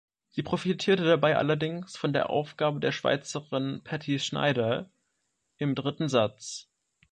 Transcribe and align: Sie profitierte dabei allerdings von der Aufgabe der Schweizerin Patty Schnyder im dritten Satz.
Sie 0.29 0.41
profitierte 0.41 1.03
dabei 1.03 1.37
allerdings 1.37 1.95
von 1.95 2.11
der 2.11 2.31
Aufgabe 2.31 2.79
der 2.79 2.91
Schweizerin 2.91 3.81
Patty 3.83 4.17
Schnyder 4.17 4.89
im 5.57 5.75
dritten 5.75 6.09
Satz. 6.09 6.67